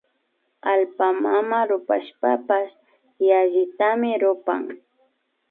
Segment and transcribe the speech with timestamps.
[0.71, 2.73] Allpa mama rupashpapash
[3.29, 4.63] yallitami rupan